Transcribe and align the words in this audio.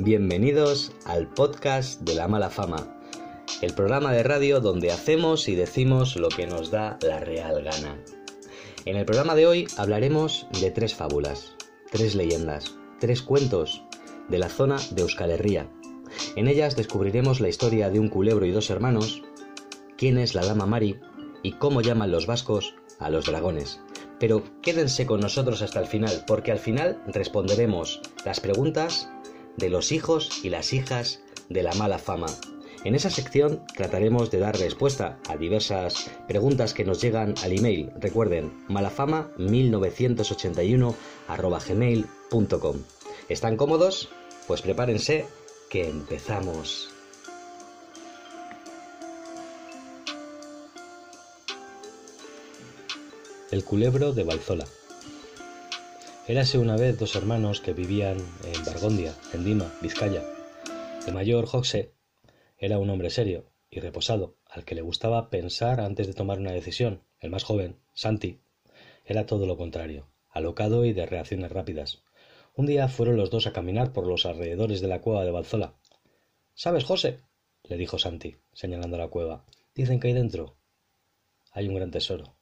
Bienvenidos 0.00 0.92
al 1.06 1.26
podcast 1.26 2.02
de 2.02 2.14
la 2.14 2.28
mala 2.28 2.50
fama, 2.50 3.00
el 3.62 3.74
programa 3.74 4.12
de 4.12 4.22
radio 4.22 4.60
donde 4.60 4.92
hacemos 4.92 5.48
y 5.48 5.56
decimos 5.56 6.14
lo 6.14 6.28
que 6.28 6.46
nos 6.46 6.70
da 6.70 7.00
la 7.02 7.18
real 7.18 7.64
gana. 7.64 8.00
En 8.84 8.96
el 8.96 9.04
programa 9.04 9.34
de 9.34 9.48
hoy 9.48 9.66
hablaremos 9.76 10.46
de 10.60 10.70
tres 10.70 10.94
fábulas, 10.94 11.56
tres 11.90 12.14
leyendas, 12.14 12.76
tres 13.00 13.22
cuentos 13.22 13.82
de 14.28 14.38
la 14.38 14.48
zona 14.48 14.76
de 14.92 15.02
Euskal 15.02 15.32
Herria. 15.32 15.68
En 16.36 16.46
ellas 16.46 16.76
descubriremos 16.76 17.40
la 17.40 17.48
historia 17.48 17.90
de 17.90 17.98
un 17.98 18.08
culebro 18.08 18.46
y 18.46 18.52
dos 18.52 18.70
hermanos, 18.70 19.24
quién 19.96 20.16
es 20.16 20.36
la 20.36 20.46
dama 20.46 20.66
Mari 20.66 21.00
y 21.42 21.54
cómo 21.54 21.80
llaman 21.80 22.12
los 22.12 22.28
vascos 22.28 22.76
a 23.00 23.10
los 23.10 23.26
dragones. 23.26 23.80
Pero 24.20 24.44
quédense 24.62 25.06
con 25.06 25.18
nosotros 25.18 25.60
hasta 25.60 25.80
el 25.80 25.86
final, 25.86 26.22
porque 26.24 26.52
al 26.52 26.60
final 26.60 27.02
responderemos 27.08 28.00
las 28.24 28.38
preguntas 28.38 29.08
de 29.58 29.68
los 29.68 29.92
hijos 29.92 30.44
y 30.44 30.50
las 30.50 30.72
hijas 30.72 31.20
de 31.48 31.62
la 31.62 31.72
mala 31.74 31.98
fama. 31.98 32.26
En 32.84 32.94
esa 32.94 33.10
sección 33.10 33.64
trataremos 33.76 34.30
de 34.30 34.38
dar 34.38 34.56
respuesta 34.56 35.18
a 35.28 35.36
diversas 35.36 36.12
preguntas 36.28 36.74
que 36.74 36.84
nos 36.84 37.02
llegan 37.02 37.34
al 37.42 37.58
email. 37.58 37.90
Recuerden, 37.98 38.64
malafama1981 38.68 40.94
gmail.com. 41.68 42.76
¿Están 43.28 43.56
cómodos? 43.56 44.10
Pues 44.46 44.62
prepárense 44.62 45.26
que 45.68 45.88
empezamos. 45.88 46.90
El 53.50 53.64
culebro 53.64 54.12
de 54.12 54.22
Balzola. 54.24 54.66
Érase 56.28 56.58
una 56.58 56.76
vez 56.76 56.98
dos 56.98 57.16
hermanos 57.16 57.62
que 57.62 57.72
vivían 57.72 58.18
en 58.18 58.64
Bargondia, 58.66 59.14
en 59.32 59.46
Dima, 59.46 59.72
Vizcaya. 59.80 60.22
El 61.06 61.14
mayor, 61.14 61.46
José, 61.46 61.94
era 62.58 62.78
un 62.78 62.90
hombre 62.90 63.08
serio 63.08 63.46
y 63.70 63.80
reposado, 63.80 64.36
al 64.44 64.66
que 64.66 64.74
le 64.74 64.82
gustaba 64.82 65.30
pensar 65.30 65.80
antes 65.80 66.06
de 66.06 66.12
tomar 66.12 66.38
una 66.38 66.52
decisión. 66.52 67.02
El 67.18 67.30
más 67.30 67.44
joven, 67.44 67.78
Santi, 67.94 68.42
era 69.06 69.24
todo 69.24 69.46
lo 69.46 69.56
contrario, 69.56 70.10
alocado 70.28 70.84
y 70.84 70.92
de 70.92 71.06
reacciones 71.06 71.50
rápidas. 71.50 72.02
Un 72.54 72.66
día 72.66 72.88
fueron 72.88 73.16
los 73.16 73.30
dos 73.30 73.46
a 73.46 73.54
caminar 73.54 73.94
por 73.94 74.06
los 74.06 74.26
alrededores 74.26 74.82
de 74.82 74.88
la 74.88 75.00
cueva 75.00 75.24
de 75.24 75.30
Balzola. 75.30 75.76
¿Sabes, 76.52 76.84
José? 76.84 77.20
le 77.62 77.78
dijo 77.78 77.98
Santi, 77.98 78.36
señalando 78.52 78.98
la 78.98 79.08
cueva. 79.08 79.46
Dicen 79.74 79.98
que 79.98 80.08
hay 80.08 80.12
dentro. 80.12 80.58
Hay 81.52 81.68
un 81.68 81.74
gran 81.76 81.90
tesoro. 81.90 82.36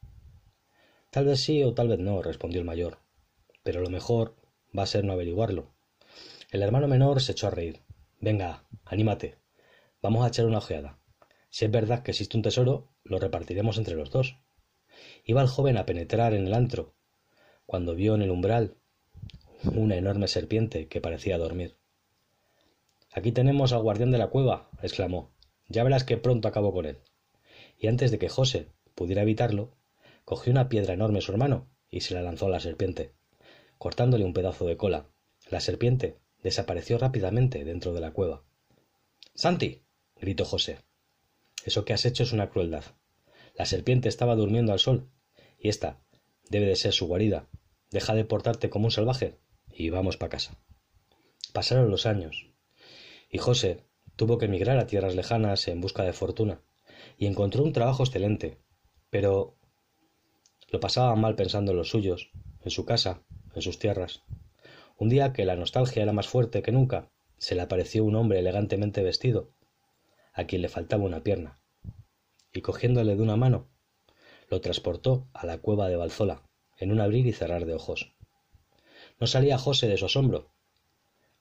Tal 1.13 1.27
vez 1.27 1.39
sí 1.39 1.63
o 1.63 1.73
tal 1.73 1.87
vez 1.87 2.01
no, 2.01 2.21
respondió 2.21 2.59
el 2.59 2.67
mayor 2.67 3.06
pero 3.67 3.81
lo 3.81 3.91
mejor 3.91 4.37
va 4.79 4.85
a 4.85 4.87
ser 4.87 5.03
no 5.03 5.13
averiguarlo. 5.13 5.75
El 6.53 6.63
hermano 6.63 6.87
menor 6.87 7.21
se 7.21 7.33
echó 7.33 7.49
a 7.49 7.51
reír. 7.51 7.83
Venga, 8.21 8.65
anímate. 8.85 9.39
Vamos 10.01 10.25
a 10.25 10.29
echar 10.29 10.47
una 10.47 10.59
ojeada. 10.59 11.01
Si 11.51 11.65
es 11.65 11.71
verdad 11.73 12.05
que 12.05 12.13
existe 12.13 12.37
un 12.37 12.45
tesoro, 12.45 12.93
lo 13.03 13.19
repartiremos 13.19 13.77
entre 13.77 13.97
los 13.97 14.13
dos. 14.13 14.39
Iba 15.25 15.43
el 15.43 15.49
joven 15.49 15.79
a 15.79 15.85
penetrar 15.85 16.33
en 16.33 16.47
el 16.47 16.55
antro, 16.55 16.95
cuando 17.67 17.97
vio 17.97 18.15
en 18.15 18.23
el 18.23 18.31
umbral 18.31 18.77
una 19.75 19.97
enorme 19.97 20.29
serpiente 20.29 20.87
que 20.87 21.01
parecía 21.01 21.37
dormir. 21.37 21.77
Aquí 23.11 23.33
tenemos 23.33 23.73
al 23.73 23.83
guardián 23.83 24.13
de 24.13 24.19
la 24.19 24.29
cueva, 24.29 24.71
exclamó. 24.81 25.33
Ya 25.69 25.83
verás 25.83 26.05
que 26.05 26.19
pronto 26.19 26.47
acabo 26.47 26.73
con 26.73 26.87
él. 26.87 27.01
Y 27.81 27.89
antes 27.89 28.13
de 28.13 28.21
que 28.21 28.29
José 28.29 28.71
pudiera 28.95 29.23
evitarlo, 29.23 29.77
cogió 30.25 30.53
una 30.53 30.69
piedra 30.69 30.95
enorme 30.95 31.21
su 31.21 31.33
hermano 31.33 31.69
y 31.91 32.03
se 32.03 32.15
la 32.15 32.23
lanzó 32.23 32.47
a 32.47 32.51
la 32.51 32.61
serpiente 32.61 33.17
cortándole 33.79 34.25
un 34.25 34.33
pedazo 34.33 34.67
de 34.67 34.77
cola. 34.77 35.07
La 35.51 35.61
serpiente 35.61 36.19
desapareció 36.43 36.99
rápidamente 36.99 37.65
dentro 37.65 37.93
de 37.93 38.01
la 38.01 38.13
cueva. 38.13 38.43
Santi. 39.35 39.83
gritó 40.17 40.45
José. 40.45 40.79
Eso 41.65 41.85
que 41.85 41.93
has 41.93 42.05
hecho 42.05 42.23
es 42.23 42.33
una 42.33 42.51
crueldad. 42.51 42.85
La 43.55 43.67
serpiente 43.67 44.09
estaba 44.09 44.37
durmiendo 44.37 44.73
al 44.73 44.79
sol, 44.79 45.09
y 45.59 45.69
esta 45.69 46.01
debe 46.49 46.67
de 46.67 46.77
ser 46.77 46.93
su 46.93 47.07
guarida. 47.07 47.49
Deja 47.91 48.15
de 48.15 48.25
portarte 48.25 48.71
como 48.71 48.87
un 48.87 48.91
salvaje 48.91 49.39
y 49.71 49.91
vamos 49.91 50.17
para 50.17 50.31
casa. 50.31 50.59
Pasaron 51.53 51.91
los 51.91 52.07
años, 52.07 52.51
y 53.31 53.39
José 53.39 53.85
tuvo 54.17 54.39
que 54.39 54.47
emigrar 54.47 54.79
a 54.79 54.87
tierras 54.87 55.15
lejanas 55.15 55.69
en 55.69 55.81
busca 55.81 56.03
de 56.03 56.13
fortuna, 56.13 56.63
y 57.19 57.27
encontró 57.27 57.63
un 57.63 57.73
trabajo 57.73 58.03
excelente, 58.03 58.59
pero 59.11 59.57
lo 60.69 60.81
pasaba 60.81 61.15
mal 61.17 61.35
pensando 61.35 61.73
en 61.73 61.79
los 61.79 61.91
suyos, 61.91 62.31
en 62.63 62.71
su 62.71 62.85
casa, 62.85 63.23
en 63.57 63.63
sus 63.63 63.79
tierras. 63.79 64.23
Un 64.99 65.09
día 65.09 65.33
que 65.33 65.45
la 65.45 65.57
nostalgia 65.57 66.03
era 66.03 66.13
más 66.13 66.29
fuerte 66.29 66.63
que 66.63 66.73
nunca, 66.73 67.11
se 67.39 67.55
le 67.55 67.63
apareció 67.63 68.05
un 68.05 68.15
hombre 68.15 68.39
elegantemente 68.39 69.03
vestido, 69.03 69.51
a 70.33 70.45
quien 70.45 70.63
le 70.63 70.69
faltaba 70.69 71.05
una 71.05 71.23
pierna, 71.23 71.59
y 72.53 72.61
cogiéndole 72.61 73.17
de 73.17 73.23
una 73.23 73.37
mano, 73.37 73.69
lo 74.49 74.61
transportó 74.61 75.27
a 75.33 75.47
la 75.47 75.59
cueva 75.59 75.89
de 75.89 75.97
Balzola, 75.97 76.43
en 76.79 76.93
un 76.93 77.01
abrir 77.01 77.27
y 77.27 77.33
cerrar 77.33 77.65
de 77.65 77.75
ojos. 77.75 78.15
No 79.19 79.27
salía 79.27 79.59
José 79.59 79.89
de 79.89 79.97
su 79.97 80.05
asombro, 80.05 80.51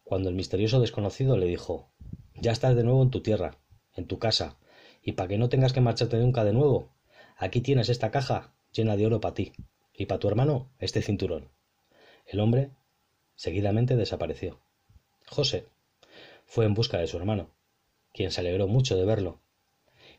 cuando 0.03 0.29
el 0.29 0.35
misterioso 0.35 0.79
desconocido 0.79 1.37
le 1.37 1.47
dijo 1.47 1.91
Ya 2.35 2.51
estás 2.51 2.75
de 2.75 2.83
nuevo 2.83 3.03
en 3.03 3.09
tu 3.09 3.21
tierra, 3.21 3.57
en 3.93 4.07
tu 4.07 4.19
casa, 4.19 4.57
y 5.01 5.13
para 5.13 5.27
que 5.27 5.37
no 5.37 5.49
tengas 5.49 5.73
que 5.73 5.81
marcharte 5.81 6.17
nunca 6.17 6.45
de 6.45 6.53
nuevo, 6.53 6.93
aquí 7.35 7.59
tienes 7.59 7.89
esta 7.89 8.11
caja 8.11 8.53
llena 8.71 8.95
de 8.95 9.05
oro 9.05 9.19
para 9.19 9.33
ti, 9.33 9.51
y 9.93 10.05
para 10.05 10.19
tu 10.19 10.29
hermano 10.29 10.71
este 10.79 11.01
cinturón. 11.01 11.54
El 12.25 12.39
hombre 12.39 12.71
seguidamente 13.35 13.95
desapareció. 13.95 14.59
José 15.27 15.67
fue 16.45 16.65
en 16.65 16.73
busca 16.73 16.97
de 16.97 17.07
su 17.07 17.17
hermano, 17.17 17.51
quien 18.13 18.31
se 18.31 18.41
alegró 18.41 18.67
mucho 18.67 18.97
de 18.97 19.05
verlo, 19.05 19.39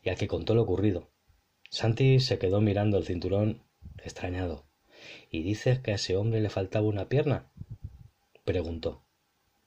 y 0.03 0.09
al 0.09 0.17
que 0.17 0.27
contó 0.27 0.55
lo 0.55 0.63
ocurrido. 0.63 1.09
Santi 1.69 2.19
se 2.19 2.39
quedó 2.39 2.61
mirando 2.61 2.97
el 2.97 3.05
cinturón 3.05 3.63
extrañado. 3.97 4.65
¿Y 5.29 5.43
dices 5.43 5.79
que 5.79 5.91
a 5.91 5.95
ese 5.95 6.15
hombre 6.15 6.41
le 6.41 6.49
faltaba 6.49 6.87
una 6.87 7.09
pierna? 7.09 7.51
preguntó. 8.45 9.03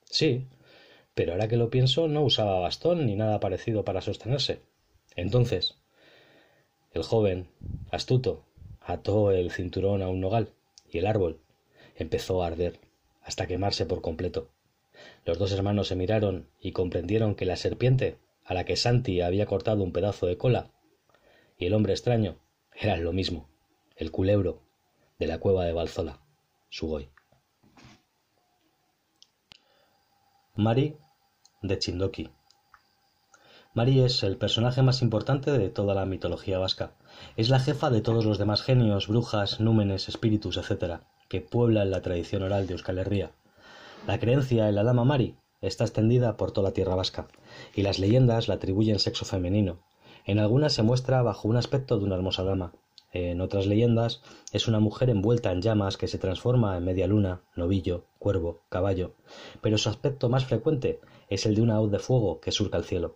Sí, 0.05 0.47
pero 1.13 1.33
ahora 1.33 1.47
que 1.47 1.57
lo 1.57 1.69
pienso 1.69 2.07
no 2.07 2.23
usaba 2.23 2.59
bastón 2.59 3.05
ni 3.05 3.15
nada 3.15 3.39
parecido 3.39 3.85
para 3.85 4.01
sostenerse. 4.01 4.61
Entonces, 5.15 5.75
el 6.91 7.03
joven, 7.03 7.49
astuto, 7.91 8.45
ató 8.81 9.31
el 9.31 9.51
cinturón 9.51 10.01
a 10.01 10.09
un 10.09 10.19
nogal, 10.19 10.53
y 10.89 10.97
el 10.97 11.05
árbol, 11.05 11.39
empezó 12.01 12.43
a 12.43 12.47
arder, 12.47 12.79
hasta 13.21 13.47
quemarse 13.47 13.85
por 13.85 14.01
completo. 14.01 14.49
Los 15.25 15.37
dos 15.37 15.51
hermanos 15.51 15.87
se 15.87 15.95
miraron 15.95 16.47
y 16.59 16.71
comprendieron 16.71 17.35
que 17.35 17.45
la 17.45 17.55
serpiente, 17.55 18.17
a 18.43 18.53
la 18.53 18.65
que 18.65 18.75
Santi 18.75 19.21
había 19.21 19.45
cortado 19.45 19.83
un 19.83 19.91
pedazo 19.91 20.27
de 20.27 20.37
cola, 20.37 20.71
y 21.57 21.65
el 21.65 21.73
hombre 21.73 21.93
extraño, 21.93 22.37
eran 22.75 23.03
lo 23.03 23.13
mismo, 23.13 23.49
el 23.95 24.11
culebro 24.11 24.61
de 25.19 25.27
la 25.27 25.39
cueva 25.39 25.65
de 25.65 25.73
Balzola, 25.73 26.19
Sugoi. 26.69 27.09
Mari 30.55 30.97
de 31.61 31.79
Chindoki. 31.79 32.29
Mari 33.73 34.01
es 34.01 34.23
el 34.23 34.37
personaje 34.37 34.81
más 34.81 35.01
importante 35.01 35.51
de 35.51 35.69
toda 35.69 35.93
la 35.93 36.05
mitología 36.05 36.59
vasca. 36.59 36.93
Es 37.37 37.49
la 37.49 37.59
jefa 37.59 37.89
de 37.89 38.01
todos 38.01 38.25
los 38.25 38.37
demás 38.37 38.63
genios, 38.63 39.07
brujas, 39.07 39.61
númenes, 39.61 40.09
espíritus, 40.09 40.57
etc 40.57 41.01
que 41.31 41.39
pueblan 41.39 41.91
la 41.91 42.01
tradición 42.01 42.43
oral 42.43 42.67
de 42.67 42.73
Euskal 42.73 42.97
Herria. 42.97 43.31
La 44.05 44.19
creencia 44.19 44.67
en 44.67 44.75
la 44.75 44.83
Dama 44.83 45.05
Mari 45.05 45.37
está 45.61 45.85
extendida 45.85 46.35
por 46.35 46.51
toda 46.51 46.67
la 46.67 46.73
tierra 46.73 46.95
vasca, 46.95 47.29
y 47.73 47.83
las 47.83 47.99
leyendas 47.99 48.49
la 48.49 48.55
atribuyen 48.55 48.99
sexo 48.99 49.23
femenino. 49.23 49.79
En 50.25 50.39
algunas 50.39 50.73
se 50.73 50.83
muestra 50.83 51.21
bajo 51.21 51.47
un 51.47 51.55
aspecto 51.55 51.97
de 51.97 52.03
una 52.03 52.15
hermosa 52.15 52.43
dama, 52.43 52.73
en 53.13 53.39
otras 53.39 53.65
leyendas 53.65 54.21
es 54.51 54.67
una 54.67 54.81
mujer 54.81 55.09
envuelta 55.09 55.53
en 55.53 55.61
llamas 55.61 55.95
que 55.95 56.09
se 56.09 56.17
transforma 56.17 56.75
en 56.75 56.83
media 56.83 57.07
luna, 57.07 57.43
novillo, 57.55 58.03
cuervo, 58.19 58.59
caballo, 58.67 59.13
pero 59.61 59.77
su 59.77 59.87
aspecto 59.87 60.27
más 60.27 60.43
frecuente 60.43 60.99
es 61.29 61.45
el 61.45 61.55
de 61.55 61.61
una 61.61 61.79
hoz 61.79 61.91
de 61.91 61.99
fuego 61.99 62.41
que 62.41 62.51
surca 62.51 62.77
el 62.77 62.83
cielo. 62.83 63.15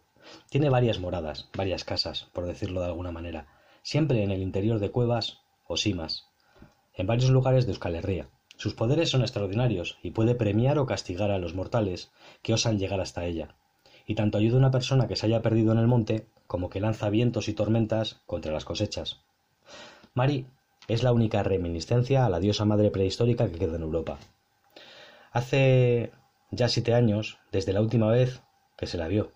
Tiene 0.50 0.70
varias 0.70 1.00
moradas, 1.00 1.50
varias 1.54 1.84
casas, 1.84 2.30
por 2.32 2.46
decirlo 2.46 2.80
de 2.80 2.88
alguna 2.88 3.12
manera, 3.12 3.48
siempre 3.84 4.24
en 4.24 4.32
el 4.32 4.42
interior 4.42 4.80
de 4.80 4.92
cuevas 4.92 5.40
o 5.68 5.76
simas, 5.76 6.30
en 6.96 7.08
varios 7.08 7.30
lugares 7.30 7.66
de 7.66 7.72
Euskal 7.72 7.96
Herria. 7.96 8.30
Sus 8.58 8.74
poderes 8.74 9.10
son 9.10 9.22
extraordinarios 9.22 9.98
y 10.02 10.12
puede 10.12 10.36
premiar 10.36 10.80
o 10.80 10.86
castigar 10.86 11.32
a 11.32 11.40
los 11.40 11.54
mortales 11.54 12.12
que 12.42 12.54
osan 12.54 12.80
llegar 12.80 13.02
hasta 13.02 13.26
ella. 13.26 13.56
Y 14.08 14.16
tanto 14.16 14.38
ayuda 14.38 14.56
a 14.56 14.60
una 14.60 14.72
persona 14.72 15.08
que 15.08 15.16
se 15.16 15.26
haya 15.26 15.42
perdido 15.42 15.74
en 15.74 15.80
el 15.80 15.88
monte 15.88 16.28
como 16.48 16.70
que 16.70 16.80
lanza 16.80 17.10
vientos 17.10 17.50
y 17.50 17.54
tormentas 17.54 18.22
contra 18.26 18.54
las 18.54 18.66
cosechas. 18.66 19.22
Mari 20.14 20.46
es 20.88 21.04
la 21.04 21.12
única 21.12 21.44
reminiscencia 21.44 22.26
a 22.26 22.30
la 22.30 22.40
diosa 22.40 22.66
madre 22.66 22.92
prehistórica 22.92 23.50
que 23.50 23.58
queda 23.58 23.76
en 23.76 23.82
Europa. 23.82 24.18
Hace 25.32 26.12
ya 26.52 26.70
siete 26.70 26.94
años, 26.94 27.40
desde 27.52 27.74
la 27.74 27.82
última 27.82 28.10
vez 28.10 28.42
que 28.78 28.88
se 28.88 28.98
la 28.98 29.08
vio. 29.08 29.32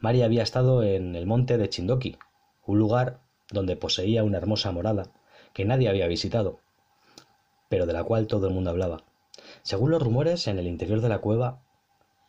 Mari 0.00 0.22
había 0.22 0.42
estado 0.42 0.82
en 0.82 1.14
el 1.14 1.26
monte 1.26 1.56
de 1.56 1.68
Chindoki, 1.68 2.18
un 2.66 2.78
lugar 2.78 3.20
donde 3.50 3.76
poseía 3.76 4.24
una 4.24 4.38
hermosa 4.38 4.72
morada 4.72 5.12
que 5.52 5.64
nadie 5.64 5.88
había 5.88 6.06
visitado, 6.06 6.60
pero 7.68 7.86
de 7.86 7.92
la 7.92 8.04
cual 8.04 8.26
todo 8.26 8.48
el 8.48 8.54
mundo 8.54 8.70
hablaba. 8.70 9.04
Según 9.62 9.90
los 9.90 10.02
rumores, 10.02 10.46
en 10.46 10.58
el 10.58 10.66
interior 10.66 11.00
de 11.00 11.08
la 11.08 11.18
cueva 11.18 11.62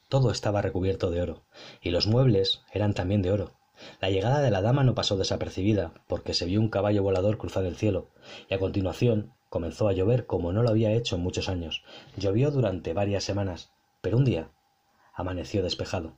Todo 0.10 0.32
estaba 0.32 0.62
recubierto 0.62 1.10
de 1.10 1.22
oro, 1.22 1.44
y 1.82 1.90
los 1.90 2.08
muebles 2.08 2.62
eran 2.72 2.94
también 2.94 3.22
de 3.22 3.32
oro. 3.32 3.52
La 4.00 4.10
llegada 4.10 4.42
de 4.42 4.52
la 4.52 4.62
dama 4.62 4.84
no 4.84 4.94
pasó 4.94 5.18
desapercibida, 5.18 5.94
porque 6.08 6.34
se 6.34 6.46
vio 6.46 6.60
un 6.60 6.70
caballo 6.70 7.04
volador 7.04 7.38
cruzar 7.38 7.66
el 7.66 7.76
cielo, 7.76 8.10
y 8.50 8.54
a 8.54 8.60
continuación 8.60 9.34
comenzó 9.50 9.88
a 9.88 9.94
llover 9.94 10.26
como 10.26 10.54
no 10.54 10.64
lo 10.64 10.70
había 10.70 10.92
hecho 10.92 11.16
en 11.16 11.24
muchos 11.24 11.50
años. 11.50 11.84
Llovió 12.16 12.52
durante 12.52 12.94
varias 12.94 13.24
semanas, 13.24 13.72
pero 14.02 14.18
un 14.18 14.26
día 14.26 14.50
amaneció 15.14 15.64
despejado. 15.64 16.14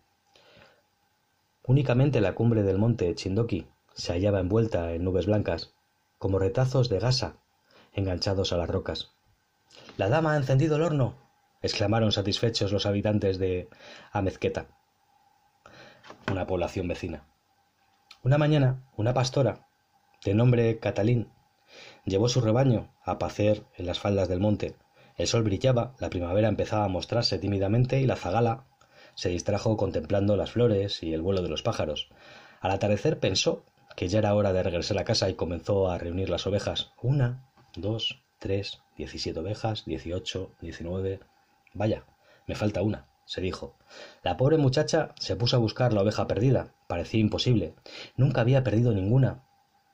Únicamente 1.65 2.21
la 2.21 2.35
cumbre 2.35 2.63
del 2.63 2.77
monte 2.77 3.13
Chindoki 3.15 3.65
se 3.93 4.13
hallaba 4.13 4.39
envuelta 4.39 4.93
en 4.93 5.03
nubes 5.03 5.25
blancas, 5.25 5.73
como 6.17 6.39
retazos 6.39 6.89
de 6.89 6.99
gasa 6.99 7.37
enganchados 7.93 8.53
a 8.53 8.57
las 8.57 8.69
rocas. 8.69 9.13
La 9.97 10.09
dama 10.09 10.33
ha 10.33 10.37
encendido 10.37 10.75
el 10.75 10.83
horno, 10.83 11.15
exclamaron 11.61 12.11
satisfechos 12.11 12.71
los 12.71 12.85
habitantes 12.85 13.39
de 13.39 13.69
Amezqueta, 14.11 14.67
una 16.29 16.45
población 16.45 16.87
vecina. 16.87 17.27
Una 18.23 18.37
mañana, 18.37 18.83
una 18.97 19.13
pastora, 19.13 19.67
de 20.23 20.33
nombre 20.33 20.79
Catalín, 20.79 21.31
llevó 22.05 22.29
su 22.29 22.41
rebaño 22.41 22.93
a 23.03 23.17
pacer 23.19 23.63
en 23.75 23.85
las 23.85 23.99
faldas 23.99 24.27
del 24.27 24.39
monte. 24.39 24.75
El 25.17 25.27
sol 25.27 25.43
brillaba, 25.43 25.95
la 25.99 26.09
primavera 26.09 26.47
empezaba 26.47 26.85
a 26.85 26.89
mostrarse 26.89 27.39
tímidamente 27.39 28.01
y 28.01 28.05
la 28.05 28.15
zagala 28.15 28.65
se 29.15 29.29
distrajo 29.29 29.77
contemplando 29.77 30.35
las 30.35 30.51
flores 30.51 31.01
y 31.03 31.13
el 31.13 31.21
vuelo 31.21 31.41
de 31.41 31.49
los 31.49 31.63
pájaros. 31.63 32.09
Al 32.59 32.71
atardecer 32.71 33.19
pensó 33.19 33.63
que 33.95 34.07
ya 34.07 34.19
era 34.19 34.35
hora 34.35 34.53
de 34.53 34.63
regresar 34.63 34.97
a 34.97 35.03
casa 35.03 35.29
y 35.29 35.35
comenzó 35.35 35.89
a 35.89 35.97
reunir 35.97 36.29
las 36.29 36.45
ovejas. 36.47 36.91
Una, 37.01 37.49
dos, 37.75 38.23
tres, 38.39 38.79
diecisiete 38.97 39.39
ovejas, 39.39 39.85
dieciocho, 39.85 40.51
diecinueve. 40.61 41.19
Vaya, 41.73 42.05
me 42.47 42.55
falta 42.55 42.81
una, 42.81 43.07
se 43.25 43.41
dijo. 43.41 43.77
La 44.23 44.37
pobre 44.37 44.57
muchacha 44.57 45.13
se 45.19 45.35
puso 45.35 45.55
a 45.55 45.59
buscar 45.59 45.93
la 45.93 46.01
oveja 46.01 46.27
perdida. 46.27 46.73
Parecía 46.87 47.19
imposible. 47.19 47.75
Nunca 48.17 48.41
había 48.41 48.63
perdido 48.63 48.91
ninguna. 48.93 49.43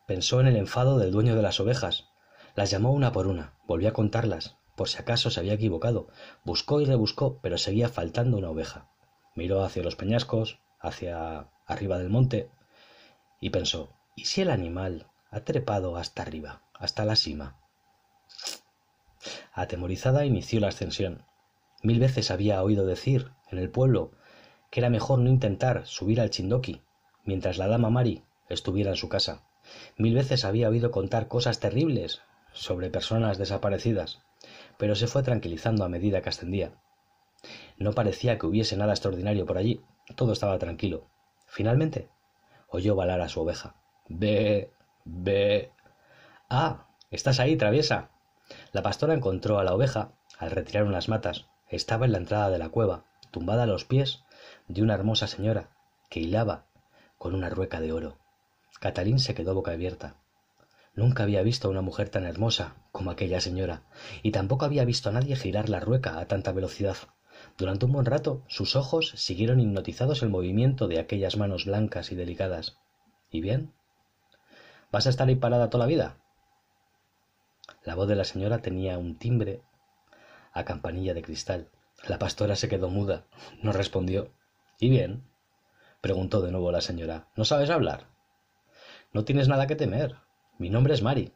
Pensó 0.07 0.41
en 0.41 0.47
el 0.47 0.57
enfado 0.57 0.97
del 0.97 1.11
dueño 1.11 1.35
de 1.35 1.41
las 1.41 1.59
ovejas. 1.59 2.09
Las 2.55 2.69
llamó 2.69 2.91
una 2.91 3.11
por 3.11 3.27
una, 3.27 3.53
volvió 3.65 3.87
a 3.87 3.93
contarlas, 3.93 4.57
por 4.75 4.89
si 4.89 4.97
acaso 4.97 5.29
se 5.29 5.39
había 5.39 5.53
equivocado. 5.53 6.07
Buscó 6.43 6.81
y 6.81 6.85
rebuscó, 6.85 7.39
pero 7.41 7.57
seguía 7.57 7.87
faltando 7.87 8.37
una 8.37 8.49
oveja. 8.49 8.89
Miró 9.35 9.63
hacia 9.63 9.83
los 9.83 9.95
peñascos, 9.95 10.59
hacia 10.81 11.47
arriba 11.65 11.97
del 11.97 12.09
monte, 12.09 12.49
y 13.41 13.49
pensó, 13.49 13.97
¿y 14.15 14.25
si 14.25 14.39
el 14.41 14.49
animal 14.49 15.07
ha 15.31 15.41
trepado 15.41 15.97
hasta 15.97 16.21
arriba, 16.21 16.61
hasta 16.75 17.03
la 17.03 17.17
cima? 17.17 17.57
Atemorizada 19.51 20.25
inició 20.25 20.61
la 20.61 20.69
ascensión. 20.69 21.25
Mil 21.83 21.99
veces 21.99 22.31
había 22.31 22.63
oído 22.63 22.85
decir 22.85 23.31
en 23.51 23.57
el 23.57 23.69
pueblo 23.69 24.11
que 24.69 24.79
era 24.79 24.89
mejor 24.89 25.19
no 25.19 25.29
intentar 25.29 25.85
subir 25.85 26.21
al 26.21 26.29
Chindoki 26.29 26.81
mientras 27.25 27.57
la 27.57 27.67
dama 27.67 27.89
Mari 27.89 28.23
estuviera 28.47 28.91
en 28.91 28.97
su 28.97 29.09
casa. 29.09 29.43
Mil 29.97 30.15
veces 30.15 30.45
había 30.45 30.69
oído 30.69 30.91
contar 30.91 31.27
cosas 31.27 31.59
terribles 31.59 32.21
sobre 32.53 32.89
personas 32.89 33.37
desaparecidas, 33.37 34.21
pero 34.77 34.95
se 34.95 35.07
fue 35.07 35.23
tranquilizando 35.23 35.83
a 35.83 35.89
medida 35.89 36.21
que 36.21 36.29
ascendía. 36.29 36.73
No 37.77 37.93
parecía 37.93 38.37
que 38.37 38.45
hubiese 38.45 38.77
nada 38.77 38.93
extraordinario 38.93 39.45
por 39.45 39.57
allí, 39.57 39.81
todo 40.15 40.33
estaba 40.33 40.59
tranquilo. 40.59 41.07
Finalmente, 41.47 42.09
oyó 42.71 42.95
balar 42.95 43.21
a 43.21 43.29
su 43.29 43.41
oveja. 43.41 43.75
Ve, 44.07 44.71
ve. 45.05 45.71
Ah, 46.49 46.87
estás 47.11 47.39
ahí, 47.39 47.55
traviesa. 47.55 48.09
La 48.71 48.81
pastora 48.81 49.13
encontró 49.13 49.59
a 49.59 49.63
la 49.63 49.73
oveja 49.73 50.13
al 50.39 50.51
retirar 50.51 50.85
unas 50.85 51.09
matas. 51.09 51.47
Estaba 51.69 52.05
en 52.05 52.13
la 52.13 52.17
entrada 52.17 52.49
de 52.49 52.57
la 52.57 52.69
cueva, 52.69 53.05
tumbada 53.31 53.63
a 53.63 53.67
los 53.67 53.85
pies 53.85 54.23
de 54.67 54.81
una 54.81 54.93
hermosa 54.93 55.27
señora 55.27 55.69
que 56.09 56.19
hilaba 56.19 56.65
con 57.17 57.35
una 57.35 57.49
rueca 57.49 57.79
de 57.79 57.91
oro. 57.91 58.17
Catalín 58.79 59.19
se 59.19 59.35
quedó 59.35 59.53
boca 59.53 59.71
abierta. 59.71 60.15
Nunca 60.93 61.23
había 61.23 61.43
visto 61.43 61.67
a 61.67 61.71
una 61.71 61.81
mujer 61.81 62.09
tan 62.09 62.25
hermosa 62.25 62.75
como 62.91 63.11
aquella 63.11 63.39
señora, 63.39 63.83
y 64.23 64.31
tampoco 64.31 64.65
había 64.65 64.83
visto 64.83 65.09
a 65.09 65.13
nadie 65.13 65.35
girar 65.35 65.69
la 65.69 65.79
rueca 65.79 66.19
a 66.19 66.27
tanta 66.27 66.51
velocidad. 66.51 66.97
Durante 67.57 67.85
un 67.85 67.91
buen 67.91 68.05
rato 68.05 68.43
sus 68.47 68.75
ojos 68.75 69.13
siguieron 69.15 69.59
hipnotizados 69.59 70.23
el 70.23 70.29
movimiento 70.29 70.87
de 70.87 70.99
aquellas 70.99 71.37
manos 71.37 71.65
blancas 71.65 72.11
y 72.11 72.15
delicadas. 72.15 72.77
¿Y 73.29 73.41
bien? 73.41 73.73
¿Vas 74.91 75.07
a 75.07 75.09
estar 75.09 75.27
ahí 75.27 75.35
parada 75.35 75.69
toda 75.69 75.85
la 75.85 75.89
vida? 75.89 76.17
La 77.83 77.95
voz 77.95 78.07
de 78.07 78.15
la 78.15 78.25
señora 78.25 78.61
tenía 78.61 78.97
un 78.97 79.17
timbre 79.17 79.61
a 80.53 80.65
campanilla 80.65 81.13
de 81.13 81.21
cristal. 81.21 81.69
La 82.07 82.19
pastora 82.19 82.55
se 82.55 82.67
quedó 82.67 82.89
muda, 82.89 83.25
no 83.61 83.71
respondió. 83.71 84.31
¿Y 84.79 84.89
bien? 84.89 85.23
preguntó 86.01 86.41
de 86.41 86.51
nuevo 86.51 86.71
la 86.71 86.81
señora. 86.81 87.27
¿No 87.35 87.45
sabes 87.45 87.69
hablar? 87.69 88.07
No 89.13 89.23
tienes 89.23 89.47
nada 89.47 89.67
que 89.67 89.75
temer. 89.75 90.17
Mi 90.57 90.69
nombre 90.69 90.93
es 90.93 91.01
Mari. 91.01 91.33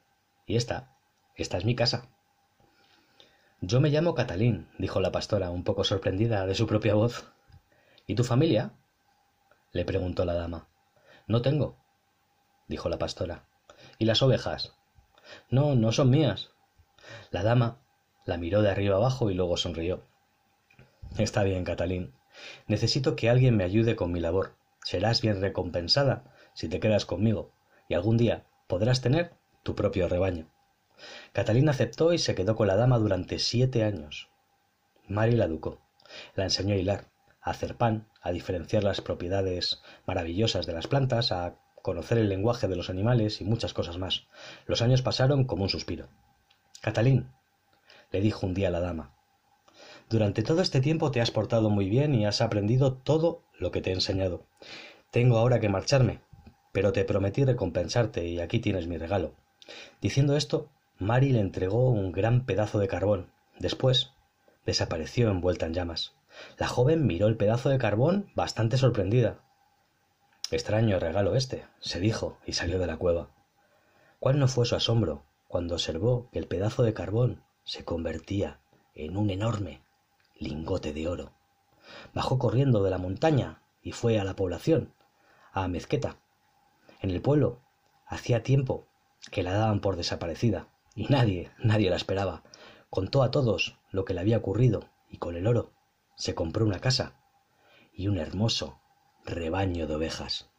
Y 0.47 0.55
esta, 0.55 0.97
esta 1.35 1.57
es 1.57 1.65
mi 1.65 1.75
casa. 1.75 2.14
Yo 3.67 3.81
me 3.81 3.89
llamo 3.89 4.13
Catalín, 4.13 4.67
dijo 4.77 4.99
la 4.99 5.11
pastora, 5.11 5.49
un 5.49 5.63
poco 5.63 5.83
sorprendida 5.83 6.45
de 6.45 6.53
su 6.53 6.67
propia 6.67 6.93
voz. 6.93 7.31
¿Y 8.05 8.13
tu 8.13 8.23
familia? 8.23 8.73
le 9.71 9.85
preguntó 9.85 10.23
la 10.23 10.35
dama. 10.35 10.67
No 11.25 11.41
tengo, 11.41 11.75
dijo 12.67 12.89
la 12.89 12.99
pastora. 12.99 13.47
¿Y 13.97 14.05
las 14.05 14.21
ovejas? 14.21 14.75
No, 15.49 15.73
no 15.73 15.91
son 15.91 16.11
mías. 16.11 16.51
La 17.31 17.41
dama 17.41 17.79
la 18.23 18.37
miró 18.37 18.61
de 18.61 18.69
arriba 18.69 18.97
abajo 18.97 19.31
y 19.31 19.33
luego 19.33 19.57
sonrió. 19.57 20.03
Está 21.17 21.41
bien, 21.41 21.63
Catalín. 21.63 22.13
Necesito 22.67 23.15
que 23.15 23.31
alguien 23.31 23.57
me 23.57 23.63
ayude 23.63 23.95
con 23.95 24.11
mi 24.11 24.19
labor. 24.19 24.53
Serás 24.83 25.23
bien 25.23 25.41
recompensada 25.41 26.35
si 26.53 26.69
te 26.69 26.79
quedas 26.79 27.07
conmigo, 27.07 27.51
y 27.89 27.95
algún 27.95 28.17
día 28.17 28.45
podrás 28.67 29.01
tener 29.01 29.33
tu 29.63 29.73
propio 29.73 30.07
rebaño. 30.07 30.54
Catalina 31.33 31.71
aceptó 31.71 32.13
y 32.13 32.17
se 32.17 32.35
quedó 32.35 32.55
con 32.55 32.67
la 32.67 32.75
dama 32.75 32.97
durante 32.97 33.39
siete 33.39 33.83
años. 33.83 34.29
Mari 35.07 35.35
la 35.35 35.45
educó, 35.45 35.81
la 36.35 36.45
enseñó 36.45 36.73
a 36.73 36.77
hilar, 36.77 37.09
a 37.41 37.51
hacer 37.51 37.75
pan, 37.75 38.07
a 38.21 38.31
diferenciar 38.31 38.83
las 38.83 39.01
propiedades 39.01 39.81
maravillosas 40.05 40.65
de 40.65 40.73
las 40.73 40.87
plantas, 40.87 41.31
a 41.31 41.55
conocer 41.81 42.17
el 42.17 42.29
lenguaje 42.29 42.67
de 42.67 42.75
los 42.75 42.89
animales 42.89 43.41
y 43.41 43.45
muchas 43.45 43.73
cosas 43.73 43.97
más. 43.97 44.27
Los 44.65 44.81
años 44.81 45.01
pasaron 45.01 45.45
como 45.45 45.63
un 45.63 45.69
suspiro. 45.69 46.07
Catalín, 46.81 47.29
le 48.11 48.21
dijo 48.21 48.45
un 48.45 48.53
día 48.53 48.71
la 48.71 48.79
dama, 48.79 49.15
durante 50.09 50.43
todo 50.43 50.61
este 50.61 50.81
tiempo 50.81 51.09
te 51.09 51.19
has 51.19 51.31
portado 51.31 51.71
muy 51.71 51.89
bien 51.89 52.13
y 52.13 52.27
has 52.27 52.41
aprendido 52.41 52.93
todo 52.93 53.43
lo 53.57 53.71
que 53.71 53.81
te 53.81 53.89
he 53.89 53.93
enseñado. 53.93 54.45
Tengo 55.09 55.37
ahora 55.37 55.59
que 55.59 55.69
marcharme, 55.69 56.21
pero 56.71 56.91
te 56.91 57.05
prometí 57.05 57.43
recompensarte 57.43 58.27
y 58.27 58.39
aquí 58.39 58.59
tienes 58.59 58.87
mi 58.87 58.97
regalo. 58.97 59.33
Diciendo 60.01 60.35
esto, 60.35 60.69
Mari 60.97 61.33
le 61.33 61.41
entregó 61.41 61.89
un 61.89 62.13
gran 62.13 62.45
pedazo 62.45 62.79
de 62.79 62.87
carbón. 62.87 63.29
Después 63.59 64.13
desapareció 64.65 65.29
envuelta 65.29 65.65
en 65.65 65.73
llamas. 65.73 66.13
La 66.57 66.67
joven 66.67 67.05
miró 67.05 67.27
el 67.27 67.35
pedazo 67.35 67.67
de 67.67 67.77
carbón 67.77 68.31
bastante 68.33 68.77
sorprendida. 68.77 69.43
Extraño 70.51 70.97
regalo 70.97 71.35
este, 71.35 71.65
se 71.81 71.99
dijo, 71.99 72.37
y 72.45 72.53
salió 72.53 72.79
de 72.79 72.87
la 72.87 72.95
cueva. 72.95 73.29
¿Cuál 74.19 74.39
no 74.39 74.47
fue 74.47 74.65
su 74.65 74.73
asombro 74.77 75.25
cuando 75.49 75.73
observó 75.73 76.29
que 76.31 76.39
el 76.39 76.47
pedazo 76.47 76.81
de 76.83 76.93
carbón 76.93 77.43
se 77.65 77.83
convertía 77.83 78.61
en 78.93 79.17
un 79.17 79.29
enorme 79.29 79.81
lingote 80.39 80.93
de 80.93 81.09
oro? 81.09 81.33
Bajó 82.13 82.39
corriendo 82.39 82.83
de 82.83 82.91
la 82.91 82.99
montaña 82.99 83.61
y 83.81 83.91
fue 83.91 84.17
a 84.17 84.23
la 84.23 84.37
población, 84.37 84.93
a 85.51 85.67
Mezqueta. 85.67 86.19
En 87.01 87.11
el 87.11 87.21
pueblo 87.21 87.59
hacía 88.07 88.43
tiempo 88.43 88.87
que 89.29 89.43
la 89.43 89.51
daban 89.51 89.81
por 89.81 89.97
desaparecida 89.97 90.69
y 90.95 91.05
nadie, 91.07 91.51
nadie 91.59 91.89
la 91.89 91.97
esperaba. 91.97 92.43
Contó 92.89 93.21
a 93.21 93.29
todos 93.29 93.77
lo 93.91 94.05
que 94.05 94.13
le 94.13 94.21
había 94.21 94.37
ocurrido 94.37 94.89
y 95.09 95.17
con 95.17 95.35
el 95.35 95.45
oro 95.45 95.73
se 96.15 96.33
compró 96.33 96.65
una 96.65 96.79
casa 96.79 97.19
y 97.93 98.07
un 98.07 98.17
hermoso 98.17 98.79
rebaño 99.25 99.87
de 99.87 99.95
ovejas. 99.95 100.49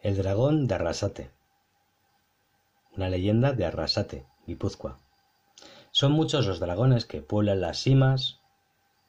El 0.00 0.16
dragón 0.16 0.66
de 0.66 0.74
Arrasate. 0.74 1.30
Una 2.96 3.10
leyenda 3.10 3.52
de 3.52 3.66
Arrasate, 3.66 4.26
Guipúzcoa. 4.46 4.98
Son 5.90 6.12
muchos 6.12 6.46
los 6.46 6.60
dragones 6.60 7.04
que 7.04 7.22
pueblan 7.22 7.60
las 7.60 7.78
cimas 7.78 8.40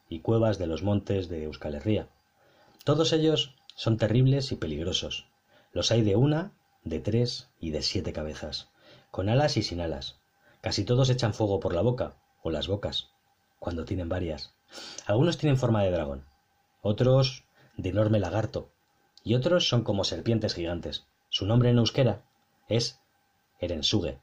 y 0.10 0.22
cuevas 0.22 0.57
de 0.57 0.67
los 0.67 0.84
montes 0.84 1.29
de 1.29 1.43
Euskal 1.43 1.75
Herria. 1.75 2.10
Todos 2.84 3.13
ellos 3.13 3.55
son 3.75 3.98
terribles 3.98 4.51
y 4.51 4.55
peligrosos. 4.55 5.27
Los 5.72 5.91
hay 5.91 6.01
de 6.01 6.15
una 6.15 6.56
de 6.89 7.00
tres 7.00 7.50
y 7.60 7.72
de 7.72 7.82
siete 7.82 8.13
cabezas, 8.13 8.70
con 9.12 9.29
alas 9.29 9.58
y 9.58 9.63
sin 9.63 9.82
alas. 9.82 10.20
Casi 10.62 10.84
todos 10.84 11.10
echan 11.10 11.34
fuego 11.34 11.60
por 11.60 11.74
la 11.74 11.82
boca, 11.82 12.15
o 12.41 12.50
las 12.50 12.67
bocas, 12.67 13.10
cuando 13.60 13.86
tienen 13.86 14.10
varias. 14.10 14.53
Algunos 15.06 15.38
tienen 15.38 15.58
forma 15.58 15.84
de 15.84 15.91
dragón, 15.91 16.25
otros 16.82 17.46
de 17.75 17.89
enorme 17.89 18.20
lagarto, 18.20 18.72
y 19.24 19.36
otros 19.36 19.67
son 19.67 19.84
como 19.84 20.03
serpientes 20.03 20.53
gigantes. 20.53 21.06
Su 21.29 21.46
nombre 21.46 21.70
en 21.70 21.77
euskera 21.77 22.24
es 22.67 23.00
Erensuge. 23.60 24.20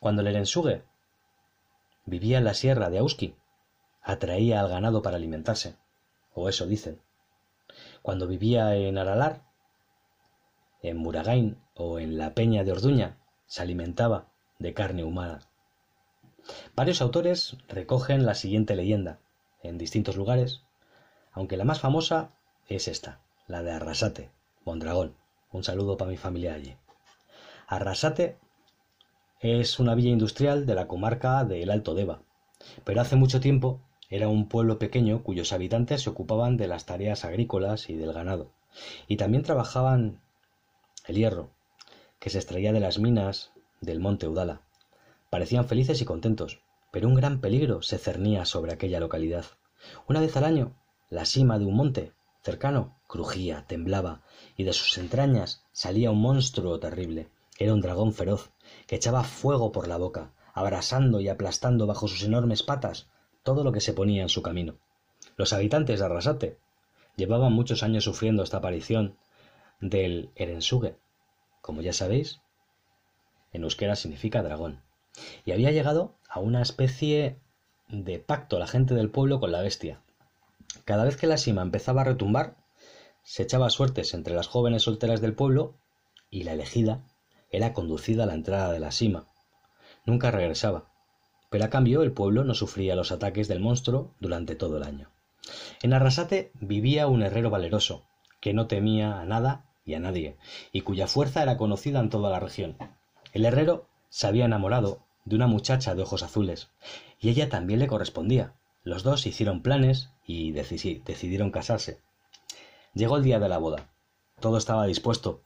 Cuando 0.00 0.22
el 0.22 0.28
Erensuge 0.28 0.84
vivía 2.04 2.38
en 2.38 2.44
la 2.44 2.54
sierra 2.54 2.90
de 2.90 2.98
Auski, 2.98 3.36
atraía 4.02 4.60
al 4.60 4.68
ganado 4.68 5.02
para 5.02 5.16
alimentarse, 5.16 5.76
o 6.32 6.48
eso 6.48 6.66
dicen. 6.66 7.00
Cuando 8.02 8.26
vivía 8.26 8.74
en 8.76 8.98
Aralar, 8.98 9.42
en 10.86 10.98
Muragain 10.98 11.58
o 11.74 11.98
en 11.98 12.16
la 12.16 12.34
Peña 12.34 12.62
de 12.62 12.72
Orduña, 12.72 13.16
se 13.46 13.62
alimentaba 13.62 14.28
de 14.58 14.72
carne 14.72 15.02
humana. 15.02 15.40
Varios 16.76 17.00
autores 17.00 17.56
recogen 17.68 18.24
la 18.24 18.34
siguiente 18.34 18.76
leyenda 18.76 19.18
en 19.62 19.78
distintos 19.78 20.16
lugares, 20.16 20.62
aunque 21.32 21.56
la 21.56 21.64
más 21.64 21.80
famosa 21.80 22.30
es 22.68 22.86
esta, 22.86 23.20
la 23.48 23.62
de 23.62 23.72
Arrasate, 23.72 24.30
Mondragón. 24.64 25.16
Un 25.50 25.64
saludo 25.64 25.96
para 25.96 26.10
mi 26.10 26.16
familia 26.16 26.54
allí. 26.54 26.76
Arrasate 27.66 28.38
es 29.40 29.80
una 29.80 29.96
villa 29.96 30.10
industrial 30.10 30.66
de 30.66 30.74
la 30.76 30.86
comarca 30.86 31.44
del 31.44 31.70
Alto 31.70 31.94
Deva, 31.94 32.20
pero 32.84 33.00
hace 33.00 33.16
mucho 33.16 33.40
tiempo 33.40 33.80
era 34.08 34.28
un 34.28 34.48
pueblo 34.48 34.78
pequeño 34.78 35.24
cuyos 35.24 35.52
habitantes 35.52 36.02
se 36.02 36.10
ocupaban 36.10 36.56
de 36.56 36.68
las 36.68 36.86
tareas 36.86 37.24
agrícolas 37.24 37.90
y 37.90 37.96
del 37.96 38.12
ganado, 38.12 38.52
y 39.08 39.16
también 39.16 39.42
trabajaban 39.42 40.20
el 41.06 41.16
hierro, 41.16 41.50
que 42.18 42.30
se 42.30 42.38
extraía 42.38 42.72
de 42.72 42.80
las 42.80 42.98
minas 42.98 43.52
del 43.80 44.00
monte 44.00 44.28
Udala. 44.28 44.62
Parecían 45.30 45.66
felices 45.68 46.00
y 46.00 46.04
contentos, 46.04 46.60
pero 46.90 47.08
un 47.08 47.14
gran 47.14 47.40
peligro 47.40 47.82
se 47.82 47.98
cernía 47.98 48.44
sobre 48.44 48.72
aquella 48.72 49.00
localidad. 49.00 49.44
Una 50.08 50.20
vez 50.20 50.36
al 50.36 50.44
año, 50.44 50.74
la 51.10 51.24
cima 51.24 51.58
de 51.58 51.66
un 51.66 51.76
monte 51.76 52.12
cercano 52.42 52.96
crujía, 53.06 53.64
temblaba, 53.66 54.22
y 54.56 54.64
de 54.64 54.72
sus 54.72 54.98
entrañas 54.98 55.64
salía 55.72 56.10
un 56.10 56.20
monstruo 56.20 56.78
terrible. 56.78 57.28
Era 57.58 57.74
un 57.74 57.80
dragón 57.80 58.12
feroz, 58.12 58.50
que 58.86 58.96
echaba 58.96 59.24
fuego 59.24 59.72
por 59.72 59.88
la 59.88 59.96
boca, 59.96 60.32
abrasando 60.54 61.20
y 61.20 61.28
aplastando 61.28 61.86
bajo 61.86 62.08
sus 62.08 62.22
enormes 62.22 62.62
patas 62.62 63.08
todo 63.42 63.62
lo 63.62 63.72
que 63.72 63.80
se 63.80 63.92
ponía 63.92 64.22
en 64.22 64.28
su 64.28 64.42
camino. 64.42 64.78
Los 65.36 65.52
habitantes 65.52 65.98
de 65.98 66.04
Arrasate 66.06 66.58
llevaban 67.16 67.52
muchos 67.52 67.82
años 67.82 68.04
sufriendo 68.04 68.42
esta 68.42 68.58
aparición 68.58 69.16
del 69.80 70.30
Erensuge. 70.34 70.96
Como 71.60 71.82
ya 71.82 71.92
sabéis, 71.92 72.40
en 73.52 73.62
euskera 73.62 73.96
significa 73.96 74.42
dragón. 74.42 74.82
Y 75.44 75.52
había 75.52 75.70
llegado 75.70 76.18
a 76.28 76.40
una 76.40 76.62
especie 76.62 77.38
de 77.88 78.18
pacto 78.18 78.58
la 78.58 78.66
gente 78.66 78.94
del 78.94 79.10
pueblo 79.10 79.40
con 79.40 79.52
la 79.52 79.62
bestia. 79.62 80.00
Cada 80.84 81.04
vez 81.04 81.16
que 81.16 81.26
la 81.26 81.38
sima 81.38 81.62
empezaba 81.62 82.02
a 82.02 82.04
retumbar, 82.04 82.56
se 83.22 83.42
echaba 83.42 83.70
suertes 83.70 84.14
entre 84.14 84.34
las 84.34 84.46
jóvenes 84.46 84.82
solteras 84.82 85.20
del 85.20 85.34
pueblo 85.34 85.74
y 86.30 86.44
la 86.44 86.52
elegida 86.52 87.02
era 87.50 87.72
conducida 87.72 88.24
a 88.24 88.26
la 88.26 88.34
entrada 88.34 88.72
de 88.72 88.80
la 88.80 88.92
sima. 88.92 89.28
Nunca 90.04 90.30
regresaba, 90.30 90.90
pero 91.50 91.64
a 91.64 91.70
cambio 91.70 92.02
el 92.02 92.12
pueblo 92.12 92.44
no 92.44 92.54
sufría 92.54 92.96
los 92.96 93.12
ataques 93.12 93.48
del 93.48 93.60
monstruo 93.60 94.14
durante 94.20 94.54
todo 94.54 94.76
el 94.76 94.82
año. 94.82 95.10
En 95.82 95.92
Arrasate 95.92 96.50
vivía 96.54 97.06
un 97.06 97.22
herrero 97.22 97.50
valeroso, 97.50 98.04
que 98.40 98.52
no 98.52 98.66
temía 98.66 99.20
a 99.20 99.24
nada 99.24 99.65
y 99.86 99.94
a 99.94 100.00
nadie, 100.00 100.36
y 100.72 100.82
cuya 100.82 101.06
fuerza 101.06 101.42
era 101.42 101.56
conocida 101.56 102.00
en 102.00 102.10
toda 102.10 102.28
la 102.28 102.40
región. 102.40 102.76
El 103.32 103.46
herrero 103.46 103.86
se 104.10 104.26
había 104.26 104.44
enamorado 104.44 105.00
de 105.24 105.36
una 105.36 105.46
muchacha 105.46 105.94
de 105.94 106.02
ojos 106.02 106.22
azules, 106.22 106.68
y 107.20 107.30
ella 107.30 107.48
también 107.48 107.78
le 107.78 107.86
correspondía. 107.86 108.52
Los 108.82 109.02
dos 109.02 109.26
hicieron 109.26 109.62
planes 109.62 110.10
y 110.26 110.52
decidieron 110.52 111.50
casarse. 111.50 112.00
Llegó 112.94 113.16
el 113.16 113.24
día 113.24 113.38
de 113.38 113.48
la 113.48 113.58
boda. 113.58 113.88
Todo 114.40 114.58
estaba 114.58 114.86
dispuesto. 114.86 115.40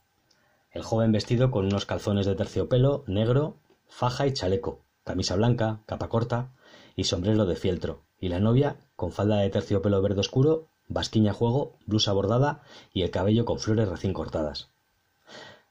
El 0.71 0.83
joven 0.83 1.11
vestido 1.11 1.51
con 1.51 1.65
unos 1.65 1.85
calzones 1.85 2.25
de 2.25 2.35
terciopelo 2.35 3.03
negro, 3.07 3.57
faja 3.87 4.25
y 4.25 4.33
chaleco, 4.33 4.81
camisa 5.03 5.35
blanca, 5.35 5.81
capa 5.85 6.09
corta 6.09 6.51
y 6.95 7.03
sombrero 7.03 7.45
de 7.45 7.55
fieltro, 7.55 8.03
y 8.19 8.29
la 8.29 8.39
novia 8.39 8.77
con 8.95 9.11
falda 9.11 9.37
de 9.37 9.49
terciopelo 9.49 10.01
verde 10.01 10.21
oscuro 10.21 10.67
basquiña 10.93 11.33
juego, 11.33 11.77
blusa 11.85 12.13
bordada 12.13 12.63
y 12.93 13.03
el 13.03 13.11
cabello 13.11 13.45
con 13.45 13.59
flores 13.59 13.87
recién 13.87 14.13
cortadas. 14.13 14.69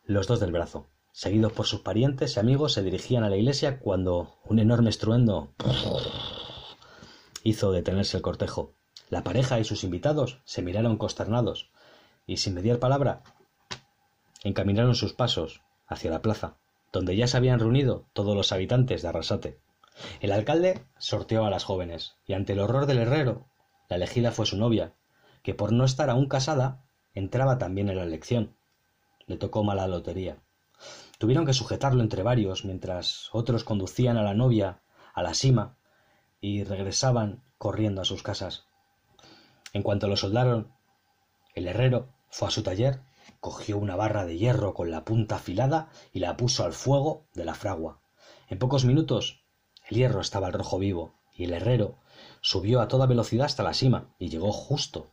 Los 0.05 0.27
dos 0.27 0.41
del 0.41 0.53
brazo, 0.53 0.89
seguidos 1.13 1.53
por 1.53 1.67
sus 1.67 1.81
parientes 1.81 2.37
y 2.37 2.41
amigos, 2.41 2.73
se 2.73 2.83
dirigían 2.83 3.25
a 3.25 3.31
la 3.31 3.37
iglesia 3.37 3.79
cuando 3.79 4.39
un 4.45 4.59
enorme 4.59 4.91
estruendo 4.91 5.53
hizo 7.43 7.73
detenerse 7.73 8.17
el 8.17 8.23
cortejo. 8.23 8.73
La 9.09 9.25
pareja 9.25 9.59
y 9.61 9.65
sus 9.65 9.85
invitados 9.85 10.41
se 10.45 10.63
miraron 10.63 10.97
consternados 10.97 11.71
y, 12.27 12.39
sin 12.39 12.55
mediar 12.55 12.79
palabra, 12.79 13.23
encaminaron 14.43 14.95
sus 14.95 15.13
pasos 15.13 15.63
hacia 15.87 16.11
la 16.11 16.23
plaza, 16.23 16.57
donde 16.93 17.17
ya 17.17 17.27
se 17.27 17.37
habían 17.37 17.59
reunido 17.59 18.07
todos 18.13 18.37
los 18.37 18.53
habitantes 18.53 19.03
de 19.03 19.09
Arrasate. 19.09 19.61
El 20.21 20.33
alcalde 20.33 20.85
sorteó 20.99 21.45
a 21.45 21.51
las 21.51 21.65
jóvenes, 21.65 22.15
y 22.27 22.33
ante 22.33 22.53
el 22.53 22.61
horror 22.61 22.87
del 22.87 22.99
herrero, 22.99 23.47
la 23.89 23.97
elegida 23.97 24.31
fue 24.33 24.47
su 24.47 24.57
novia, 24.57 24.95
que 25.43 25.55
por 25.55 25.73
no 25.73 25.85
estar 25.85 26.11
aún 26.11 26.27
casada, 26.27 26.85
entraba 27.15 27.59
también 27.59 27.89
en 27.89 27.97
la 27.97 28.05
elección. 28.05 28.57
Le 29.27 29.37
tocó 29.37 29.65
mala 29.65 29.87
lotería. 29.87 30.39
Tuvieron 31.19 31.47
que 31.47 31.53
sujetarlo 31.53 32.03
entre 32.03 32.23
varios 32.23 32.65
mientras 32.65 33.29
otros 33.33 33.65
conducían 33.65 34.17
a 34.17 34.23
la 34.23 34.35
novia 34.35 34.81
a 35.15 35.23
la 35.23 35.35
cima 35.35 35.77
y 36.41 36.65
regresaban 36.65 37.43
corriendo 37.59 38.01
a 38.01 38.07
sus 38.07 38.23
casas. 38.23 38.65
En 39.73 39.83
cuanto 39.83 40.09
lo 40.09 40.17
soldaron, 40.17 40.73
el 41.55 41.69
herrero 41.69 42.09
fue 42.31 42.49
a 42.49 42.51
su 42.51 42.63
taller, 42.63 43.01
cogió 43.41 43.79
una 43.79 43.97
barra 43.97 44.25
de 44.25 44.39
hierro 44.39 44.75
con 44.75 44.91
la 44.91 45.05
punta 45.05 45.37
afilada 45.37 45.91
y 46.13 46.21
la 46.21 46.37
puso 46.37 46.65
al 46.65 46.73
fuego 46.73 47.27
de 47.35 47.45
la 47.45 47.55
fragua. 47.55 48.01
En 48.49 48.59
pocos 48.59 48.85
minutos 48.85 49.45
el 49.89 49.99
hierro 49.99 50.21
estaba 50.21 50.47
al 50.47 50.53
rojo 50.53 50.79
vivo 50.79 51.15
y 51.35 51.45
el 51.45 51.53
herrero 51.53 51.99
subió 52.41 52.81
a 52.81 52.89
toda 52.89 53.07
velocidad 53.07 53.47
hasta 53.47 53.63
la 53.63 53.75
cima 53.75 54.15
y 54.19 54.29
llegó 54.29 54.53
justo 54.53 55.11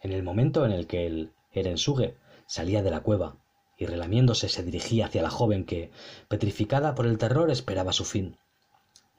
en 0.00 0.12
el 0.12 0.22
momento 0.22 0.64
en 0.64 0.72
el 0.72 0.86
que 0.86 1.06
el 1.06 1.32
Erensuge 1.52 2.16
salía 2.46 2.82
de 2.82 2.90
la 2.90 3.00
cueva 3.00 3.36
y 3.76 3.86
relamiéndose 3.86 4.48
se 4.48 4.62
dirigía 4.62 5.06
hacia 5.06 5.22
la 5.22 5.30
joven 5.30 5.64
que, 5.64 5.90
petrificada 6.28 6.94
por 6.94 7.06
el 7.06 7.18
terror, 7.18 7.50
esperaba 7.50 7.92
su 7.92 8.04
fin. 8.04 8.36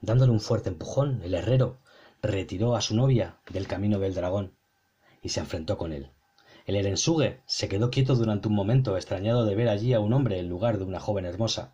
Dándole 0.02 0.32
un 0.32 0.40
fuerte 0.40 0.70
empujón, 0.70 1.22
el 1.24 1.34
herrero 1.34 1.78
retiró 2.22 2.76
a 2.76 2.82
su 2.82 2.96
novia 2.96 3.38
del 3.50 3.68
camino 3.68 4.00
del 4.00 4.14
dragón 4.14 4.54
y 5.22 5.30
se 5.30 5.40
enfrentó 5.40 5.78
con 5.78 5.94
él. 5.94 6.12
El 6.66 6.76
Erensuge 6.76 7.42
se 7.46 7.68
quedó 7.68 7.90
quieto 7.90 8.16
durante 8.16 8.48
un 8.48 8.54
momento, 8.54 8.96
extrañado 8.96 9.46
de 9.46 9.56
ver 9.56 9.70
allí 9.70 9.94
a 9.94 10.00
un 10.00 10.14
hombre 10.14 10.40
en 10.40 10.50
lugar 10.50 10.78
de 10.78 10.84
una 10.84 11.00
joven 11.00 11.26
hermosa, 11.26 11.74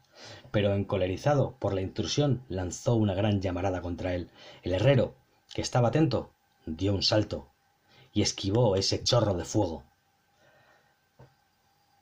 pero 0.51 0.73
encolerizado 0.73 1.57
por 1.59 1.73
la 1.73 1.81
intrusión, 1.81 2.43
lanzó 2.49 2.95
una 2.95 3.13
gran 3.13 3.41
llamarada 3.41 3.81
contra 3.81 4.15
él. 4.15 4.29
El 4.63 4.73
herrero, 4.73 5.15
que 5.53 5.61
estaba 5.61 5.89
atento, 5.89 6.31
dio 6.65 6.93
un 6.93 7.03
salto 7.03 7.49
y 8.15 8.21
esquivó 8.21 8.77
ese 8.77 9.03
chorro 9.03 9.33
de 9.33 9.43
fuego. 9.43 9.83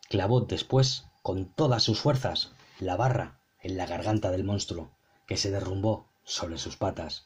Clavó 0.10 0.41
después, 0.41 1.08
con 1.24 1.48
todas 1.48 1.82
sus 1.82 2.00
fuerzas, 2.00 2.51
la 2.79 2.96
barra 2.96 3.39
en 3.62 3.77
la 3.77 3.88
garganta 3.88 4.29
del 4.29 4.43
monstruo, 4.43 4.91
que 5.25 5.38
se 5.38 5.50
derrumbó 5.50 6.08
sobre 6.24 6.60
sus 6.60 6.77
patas, 6.77 7.25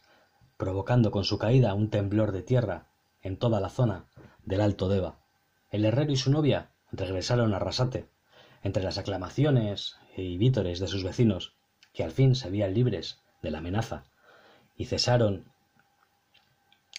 provocando 0.56 1.12
con 1.12 1.26
su 1.26 1.38
caída 1.38 1.74
un 1.74 1.90
temblor 1.90 2.32
de 2.32 2.44
tierra 2.44 2.88
en 3.22 3.36
toda 3.36 3.60
la 3.60 3.70
zona 3.70 4.06
del 4.46 4.62
Alto 4.62 4.88
Deva. 4.88 5.20
El 5.70 5.84
herrero 5.84 6.14
y 6.14 6.16
su 6.16 6.32
novia 6.32 6.72
regresaron 6.94 7.54
a 7.54 7.60
Rasate, 7.60 8.08
entre 8.64 8.84
las 8.84 8.98
aclamaciones 8.98 9.98
y 10.16 10.38
vítores 10.38 10.80
de 10.80 10.88
sus 10.88 11.04
vecinos, 11.04 11.58
que 11.92 12.06
al 12.06 12.12
fin 12.12 12.36
se 12.36 12.50
veían 12.50 12.74
libres 12.74 13.20
de 13.42 13.52
la 13.52 13.58
amenaza 13.58 14.06
y 14.78 14.86
cesaron 14.86 15.52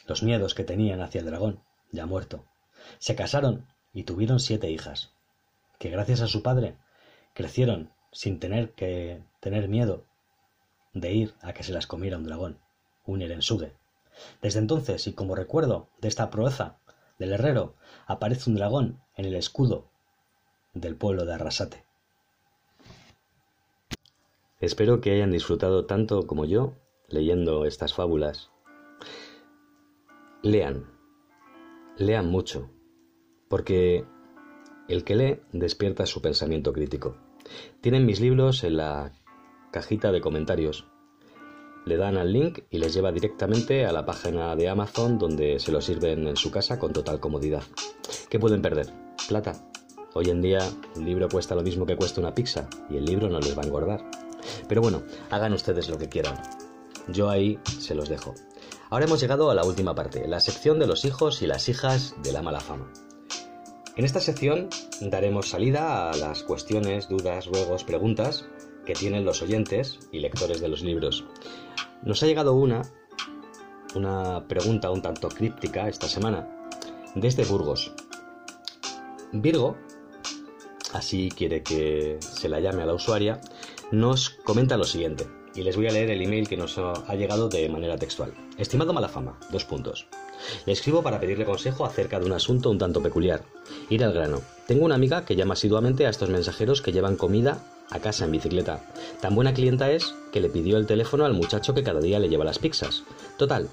los 0.06 0.22
miedos 0.22 0.54
que 0.54 0.64
tenían 0.64 1.00
hacia 1.00 1.20
el 1.20 1.26
dragón 1.26 1.62
ya 1.90 2.06
muerto. 2.06 2.44
Se 2.98 3.14
casaron 3.14 3.66
y 3.92 4.04
tuvieron 4.04 4.40
siete 4.40 4.70
hijas, 4.70 5.12
que 5.78 5.90
gracias 5.90 6.20
a 6.20 6.26
su 6.26 6.42
padre 6.42 6.76
crecieron 7.34 7.90
sin 8.12 8.40
tener 8.40 8.72
que 8.72 9.22
tener 9.40 9.68
miedo 9.68 10.04
de 10.92 11.12
ir 11.12 11.34
a 11.42 11.52
que 11.52 11.62
se 11.62 11.72
las 11.72 11.86
comiera 11.86 12.16
un 12.16 12.24
dragón, 12.24 12.58
un 13.04 13.22
Erensuge. 13.22 13.72
Desde 14.42 14.58
entonces, 14.58 15.06
y 15.06 15.12
como 15.12 15.34
recuerdo 15.34 15.88
de 16.00 16.08
esta 16.08 16.30
proeza 16.30 16.78
del 17.18 17.32
herrero, 17.32 17.74
aparece 18.06 18.50
un 18.50 18.56
dragón 18.56 19.00
en 19.16 19.26
el 19.26 19.34
escudo 19.34 19.90
del 20.74 20.96
pueblo 20.96 21.24
de 21.24 21.34
Arrasate. 21.34 21.84
Espero 24.60 25.00
que 25.00 25.12
hayan 25.12 25.30
disfrutado 25.30 25.86
tanto 25.86 26.26
como 26.26 26.44
yo 26.44 26.74
leyendo 27.08 27.64
estas 27.64 27.94
fábulas. 27.94 28.50
Lean, 30.42 30.97
lean 31.98 32.30
mucho, 32.30 32.70
porque 33.48 34.04
el 34.88 35.04
que 35.04 35.16
lee 35.16 35.40
despierta 35.52 36.06
su 36.06 36.22
pensamiento 36.22 36.72
crítico. 36.72 37.16
Tienen 37.80 38.06
mis 38.06 38.20
libros 38.20 38.64
en 38.64 38.76
la 38.76 39.12
cajita 39.72 40.12
de 40.12 40.20
comentarios. 40.20 40.86
Le 41.86 41.96
dan 41.96 42.16
al 42.16 42.32
link 42.32 42.60
y 42.70 42.78
les 42.78 42.94
lleva 42.94 43.12
directamente 43.12 43.86
a 43.86 43.92
la 43.92 44.04
página 44.04 44.54
de 44.54 44.68
Amazon 44.68 45.18
donde 45.18 45.58
se 45.58 45.72
lo 45.72 45.80
sirven 45.80 46.26
en 46.26 46.36
su 46.36 46.50
casa 46.50 46.78
con 46.78 46.92
total 46.92 47.18
comodidad. 47.20 47.62
¿Qué 48.28 48.38
pueden 48.38 48.62
perder? 48.62 48.92
Plata. 49.28 49.70
Hoy 50.14 50.30
en 50.30 50.40
día 50.40 50.60
un 50.96 51.04
libro 51.04 51.28
cuesta 51.28 51.54
lo 51.54 51.62
mismo 51.62 51.86
que 51.86 51.96
cuesta 51.96 52.20
una 52.20 52.34
pizza 52.34 52.68
y 52.90 52.96
el 52.96 53.04
libro 53.04 53.28
no 53.28 53.40
les 53.40 53.56
va 53.56 53.62
a 53.62 53.66
engordar. 53.66 54.10
Pero 54.68 54.82
bueno, 54.82 55.02
hagan 55.30 55.52
ustedes 55.52 55.88
lo 55.88 55.98
que 55.98 56.08
quieran. 56.08 56.36
Yo 57.08 57.28
ahí 57.28 57.58
se 57.64 57.94
los 57.94 58.08
dejo. 58.08 58.34
Ahora 58.90 59.04
hemos 59.04 59.20
llegado 59.20 59.50
a 59.50 59.54
la 59.54 59.64
última 59.64 59.94
parte, 59.94 60.26
la 60.26 60.40
sección 60.40 60.78
de 60.78 60.86
los 60.86 61.04
hijos 61.04 61.42
y 61.42 61.46
las 61.46 61.68
hijas 61.68 62.14
de 62.22 62.32
la 62.32 62.40
mala 62.40 62.60
fama. 62.60 62.90
En 63.96 64.06
esta 64.06 64.18
sección 64.20 64.70
daremos 65.02 65.50
salida 65.50 66.10
a 66.10 66.16
las 66.16 66.42
cuestiones, 66.42 67.06
dudas, 67.06 67.46
ruegos, 67.46 67.84
preguntas 67.84 68.46
que 68.86 68.94
tienen 68.94 69.26
los 69.26 69.42
oyentes 69.42 69.98
y 70.10 70.20
lectores 70.20 70.62
de 70.62 70.68
los 70.68 70.82
libros. 70.82 71.26
Nos 72.02 72.22
ha 72.22 72.26
llegado 72.26 72.54
una, 72.54 72.80
una 73.94 74.48
pregunta 74.48 74.90
un 74.90 75.02
tanto 75.02 75.28
críptica 75.28 75.86
esta 75.86 76.08
semana, 76.08 76.48
desde 77.14 77.44
Burgos. 77.44 77.92
Virgo, 79.32 79.76
así 80.94 81.28
quiere 81.28 81.62
que 81.62 82.16
se 82.20 82.48
la 82.48 82.60
llame 82.60 82.84
a 82.84 82.86
la 82.86 82.94
usuaria, 82.94 83.38
nos 83.92 84.30
comenta 84.30 84.78
lo 84.78 84.84
siguiente 84.84 85.26
y 85.58 85.64
les 85.64 85.76
voy 85.76 85.88
a 85.88 85.90
leer 85.90 86.10
el 86.10 86.22
email 86.22 86.48
que 86.48 86.56
nos 86.56 86.78
ha 86.78 87.14
llegado 87.16 87.48
de 87.48 87.68
manera 87.68 87.98
textual. 87.98 88.32
Estimado 88.56 88.92
Malafama, 88.92 89.40
dos 89.50 89.64
puntos. 89.64 90.06
Le 90.66 90.72
escribo 90.72 91.02
para 91.02 91.18
pedirle 91.18 91.44
consejo 91.44 91.84
acerca 91.84 92.20
de 92.20 92.26
un 92.26 92.32
asunto 92.32 92.70
un 92.70 92.78
tanto 92.78 93.02
peculiar. 93.02 93.42
Ir 93.90 94.04
al 94.04 94.12
grano. 94.12 94.40
Tengo 94.68 94.84
una 94.84 94.94
amiga 94.94 95.24
que 95.24 95.34
llama 95.34 95.54
asiduamente 95.54 96.06
a 96.06 96.10
estos 96.10 96.30
mensajeros 96.30 96.80
que 96.80 96.92
llevan 96.92 97.16
comida 97.16 97.64
a 97.90 97.98
casa 97.98 98.24
en 98.24 98.30
bicicleta. 98.30 98.84
Tan 99.20 99.34
buena 99.34 99.52
clienta 99.52 99.90
es 99.90 100.14
que 100.32 100.40
le 100.40 100.48
pidió 100.48 100.76
el 100.76 100.86
teléfono 100.86 101.24
al 101.24 101.34
muchacho 101.34 101.74
que 101.74 101.82
cada 101.82 102.00
día 102.00 102.20
le 102.20 102.28
lleva 102.28 102.44
las 102.44 102.60
pizzas. 102.60 103.02
Total, 103.36 103.68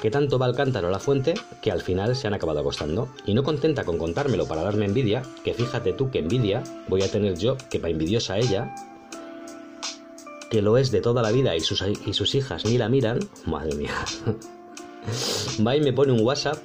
que 0.00 0.10
tanto 0.10 0.38
va 0.38 0.46
el 0.46 0.54
cántaro 0.54 0.88
a 0.88 0.92
la 0.92 0.98
fuente 0.98 1.34
que 1.60 1.70
al 1.70 1.82
final 1.82 2.16
se 2.16 2.26
han 2.26 2.34
acabado 2.34 2.60
acostando. 2.60 3.10
Y 3.26 3.34
no 3.34 3.42
contenta 3.42 3.84
con 3.84 3.98
contármelo 3.98 4.46
para 4.46 4.62
darme 4.62 4.86
envidia, 4.86 5.22
que 5.44 5.52
fíjate 5.52 5.92
tú 5.92 6.10
que 6.10 6.20
envidia 6.20 6.62
voy 6.88 7.02
a 7.02 7.10
tener 7.10 7.36
yo 7.36 7.58
que 7.70 7.80
para 7.80 7.90
envidiosa 7.90 8.38
ella, 8.38 8.74
que 10.50 10.62
lo 10.62 10.78
es 10.78 10.90
de 10.90 11.00
toda 11.00 11.22
la 11.22 11.30
vida 11.30 11.56
y 11.56 11.60
sus, 11.60 11.82
y 11.82 12.12
sus 12.12 12.34
hijas 12.34 12.64
ni 12.64 12.78
la 12.78 12.88
miran, 12.88 13.20
madre 13.46 13.74
mía. 13.74 13.94
Va 15.66 15.76
y 15.76 15.80
me 15.80 15.92
pone 15.92 16.12
un 16.12 16.20
WhatsApp 16.20 16.58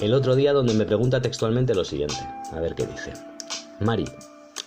el 0.00 0.12
otro 0.12 0.36
día 0.36 0.52
donde 0.52 0.74
me 0.74 0.84
pregunta 0.84 1.22
textualmente 1.22 1.74
lo 1.74 1.84
siguiente. 1.84 2.18
A 2.52 2.60
ver 2.60 2.74
qué 2.74 2.86
dice. 2.86 3.12
Mari. 3.80 4.04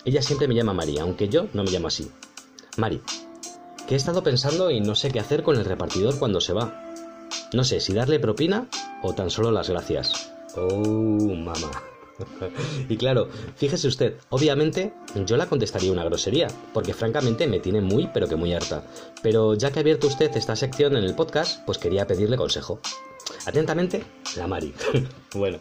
Ella 0.04 0.22
siempre 0.22 0.48
me 0.48 0.54
llama 0.54 0.72
Mari, 0.72 0.98
aunque 0.98 1.28
yo 1.28 1.46
no 1.52 1.62
me 1.62 1.70
llamo 1.70 1.88
así. 1.88 2.10
Mari. 2.76 3.00
Que 3.86 3.94
he 3.94 3.96
estado 3.96 4.22
pensando 4.22 4.70
y 4.70 4.80
no 4.80 4.94
sé 4.94 5.10
qué 5.10 5.20
hacer 5.20 5.42
con 5.42 5.56
el 5.56 5.64
repartidor 5.64 6.18
cuando 6.18 6.40
se 6.40 6.52
va. 6.52 6.84
No 7.52 7.64
sé 7.64 7.80
si 7.80 7.92
darle 7.92 8.18
propina 8.18 8.66
o 9.02 9.14
tan 9.14 9.30
solo 9.30 9.50
las 9.50 9.68
gracias. 9.68 10.32
Oh, 10.56 11.34
mamá. 11.34 11.89
Y 12.88 12.96
claro, 12.96 13.28
fíjese 13.56 13.88
usted, 13.88 14.16
obviamente 14.30 14.92
yo 15.26 15.36
la 15.36 15.46
contestaría 15.46 15.92
una 15.92 16.04
grosería, 16.04 16.48
porque 16.72 16.94
francamente 16.94 17.46
me 17.46 17.60
tiene 17.60 17.80
muy 17.80 18.08
pero 18.12 18.28
que 18.28 18.36
muy 18.36 18.52
harta. 18.52 18.84
Pero 19.22 19.54
ya 19.54 19.70
que 19.70 19.78
ha 19.78 19.82
abierto 19.82 20.06
usted 20.06 20.30
esta 20.36 20.56
sección 20.56 20.96
en 20.96 21.04
el 21.04 21.14
podcast, 21.14 21.64
pues 21.64 21.78
quería 21.78 22.06
pedirle 22.06 22.36
consejo. 22.36 22.80
Atentamente, 23.46 24.04
la 24.36 24.46
Mari. 24.46 24.74
bueno, 25.34 25.58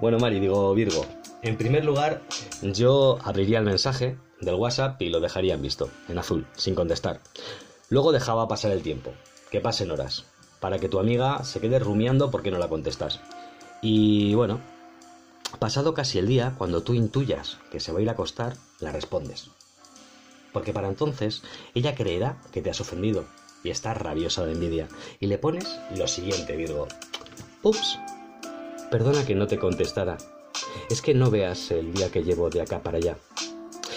bueno 0.00 0.18
Mari, 0.18 0.40
digo 0.40 0.74
Virgo. 0.74 1.04
En 1.42 1.56
primer 1.56 1.84
lugar, 1.84 2.22
yo 2.62 3.18
abriría 3.24 3.58
el 3.58 3.64
mensaje 3.64 4.16
del 4.40 4.54
WhatsApp 4.54 5.00
y 5.02 5.08
lo 5.08 5.20
dejaría 5.20 5.54
en 5.54 5.62
visto, 5.62 5.88
en 6.08 6.18
azul, 6.18 6.46
sin 6.56 6.74
contestar. 6.74 7.20
Luego 7.88 8.12
dejaba 8.12 8.48
pasar 8.48 8.72
el 8.72 8.82
tiempo, 8.82 9.12
que 9.50 9.60
pasen 9.60 9.90
horas, 9.90 10.24
para 10.60 10.78
que 10.78 10.88
tu 10.88 10.98
amiga 10.98 11.42
se 11.44 11.60
quede 11.60 11.78
rumiando 11.78 12.30
porque 12.30 12.50
no 12.50 12.58
la 12.58 12.68
contestas. 12.68 13.20
Y 13.82 14.34
bueno, 14.34 14.60
Pasado 15.58 15.94
casi 15.94 16.18
el 16.18 16.26
día, 16.26 16.54
cuando 16.58 16.82
tú 16.82 16.94
intuyas 16.94 17.58
que 17.70 17.80
se 17.80 17.92
va 17.92 17.98
a 17.98 18.02
ir 18.02 18.08
a 18.08 18.12
acostar, 18.12 18.56
la 18.80 18.90
respondes. 18.92 19.50
Porque 20.52 20.72
para 20.72 20.88
entonces 20.88 21.42
ella 21.74 21.94
creerá 21.94 22.40
que 22.52 22.62
te 22.62 22.70
has 22.70 22.80
ofendido 22.80 23.24
y 23.62 23.70
está 23.70 23.94
rabiosa 23.94 24.44
de 24.44 24.52
envidia. 24.52 24.88
Y 25.20 25.26
le 25.26 25.38
pones 25.38 25.78
lo 25.96 26.06
siguiente, 26.08 26.56
Virgo. 26.56 26.88
Ups, 27.62 27.98
perdona 28.90 29.24
que 29.24 29.34
no 29.34 29.46
te 29.46 29.58
contestara. 29.58 30.18
Es 30.90 31.00
que 31.00 31.14
no 31.14 31.30
veas 31.30 31.70
el 31.70 31.94
día 31.94 32.10
que 32.10 32.24
llevo 32.24 32.50
de 32.50 32.62
acá 32.62 32.82
para 32.82 32.98
allá. 32.98 33.16